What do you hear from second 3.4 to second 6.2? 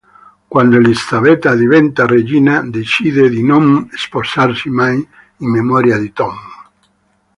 non sposarsi mai in memoria di